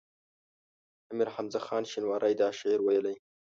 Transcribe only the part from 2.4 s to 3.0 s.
دا شعر